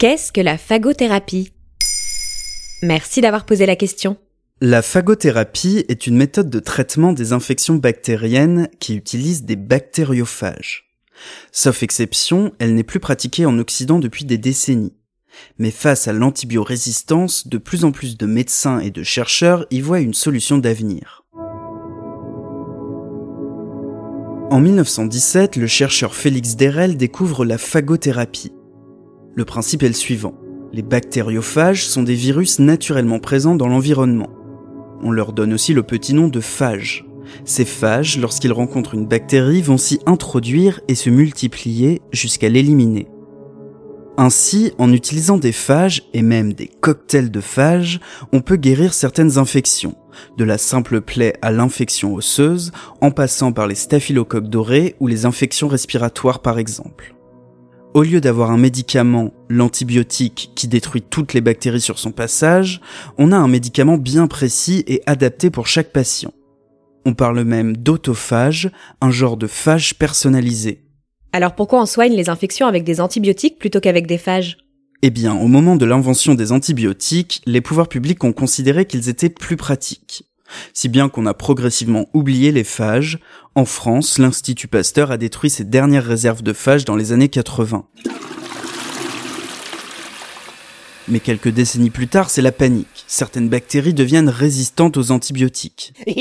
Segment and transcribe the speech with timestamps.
[0.00, 1.52] Qu'est-ce que la phagothérapie?
[2.80, 4.16] Merci d'avoir posé la question.
[4.62, 10.86] La phagothérapie est une méthode de traitement des infections bactériennes qui utilise des bactériophages.
[11.52, 14.94] Sauf exception, elle n'est plus pratiquée en Occident depuis des décennies.
[15.58, 20.00] Mais face à l'antibiorésistance, de plus en plus de médecins et de chercheurs y voient
[20.00, 21.24] une solution d'avenir.
[24.50, 28.50] En 1917, le chercheur Félix Derel découvre la phagothérapie.
[29.34, 30.34] Le principe est le suivant.
[30.72, 34.30] Les bactériophages sont des virus naturellement présents dans l'environnement.
[35.02, 37.06] On leur donne aussi le petit nom de phages.
[37.44, 43.06] Ces phages, lorsqu'ils rencontrent une bactérie, vont s'y introduire et se multiplier jusqu'à l'éliminer.
[44.16, 48.00] Ainsi, en utilisant des phages et même des cocktails de phages,
[48.32, 49.94] on peut guérir certaines infections,
[50.36, 55.24] de la simple plaie à l'infection osseuse, en passant par les staphylocoques dorés ou les
[55.24, 57.14] infections respiratoires par exemple.
[57.92, 62.80] Au lieu d'avoir un médicament, l'antibiotique, qui détruit toutes les bactéries sur son passage,
[63.18, 66.32] on a un médicament bien précis et adapté pour chaque patient.
[67.04, 70.84] On parle même d'autophage, un genre de phage personnalisé.
[71.32, 74.58] Alors pourquoi on soigne les infections avec des antibiotiques plutôt qu'avec des phages?
[75.02, 79.30] Eh bien, au moment de l'invention des antibiotiques, les pouvoirs publics ont considéré qu'ils étaient
[79.30, 80.29] plus pratiques.
[80.72, 83.18] Si bien qu'on a progressivement oublié les phages,
[83.54, 87.86] en France, l'Institut Pasteur a détruit ses dernières réserves de phages dans les années 80.
[91.08, 93.04] Mais quelques décennies plus tard, c'est la panique.
[93.08, 95.92] Certaines bactéries deviennent résistantes aux antibiotiques.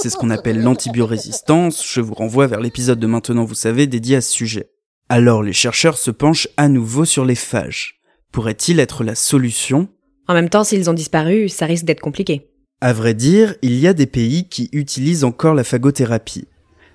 [0.00, 1.86] C'est ce qu'on appelle l'antibiorésistance.
[1.86, 4.70] Je vous renvoie vers l'épisode de Maintenant vous savez dédié à ce sujet.
[5.08, 8.00] Alors les chercheurs se penchent à nouveau sur les phages.
[8.32, 9.88] Pourrait-il être la solution?
[10.26, 12.50] En même temps, s'ils ont disparu, ça risque d'être compliqué.
[12.84, 16.46] À vrai dire, il y a des pays qui utilisent encore la phagothérapie.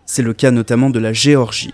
[0.05, 1.73] C'est le cas notamment de la Géorgie.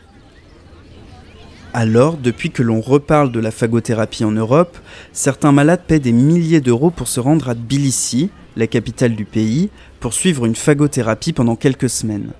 [1.73, 4.77] Alors, depuis que l'on reparle de la phagothérapie en Europe,
[5.11, 9.69] certains malades paient des milliers d'euros pour se rendre à Tbilissi, la capitale du pays,
[9.99, 12.31] pour suivre une phagothérapie pendant quelques semaines.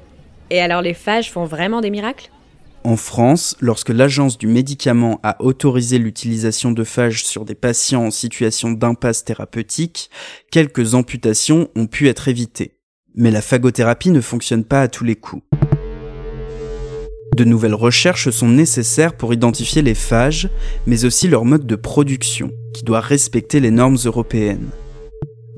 [0.52, 2.30] Et alors les phages font vraiment des miracles?
[2.86, 8.12] En France, lorsque l'agence du médicament a autorisé l'utilisation de phages sur des patients en
[8.12, 10.12] situation d'impasse thérapeutique,
[10.52, 12.78] quelques amputations ont pu être évitées.
[13.16, 15.42] Mais la phagothérapie ne fonctionne pas à tous les coups.
[17.36, 20.48] De nouvelles recherches sont nécessaires pour identifier les phages,
[20.86, 24.70] mais aussi leur mode de production, qui doit respecter les normes européennes.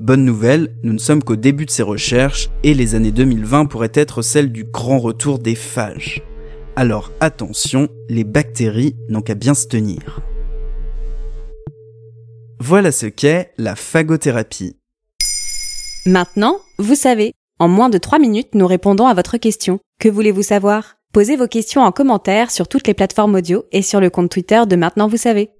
[0.00, 3.92] Bonne nouvelle, nous ne sommes qu'au début de ces recherches et les années 2020 pourraient
[3.92, 6.22] être celles du grand retour des phages.
[6.80, 10.20] Alors attention, les bactéries n'ont qu'à bien se tenir.
[12.60, 14.76] Voilà ce qu'est la phagothérapie.
[16.06, 17.32] Maintenant, vous savez.
[17.58, 19.80] En moins de 3 minutes, nous répondons à votre question.
[19.98, 20.98] Que voulez-vous savoir?
[21.12, 24.62] Posez vos questions en commentaire sur toutes les plateformes audio et sur le compte Twitter
[24.64, 25.50] de Maintenant vous savez.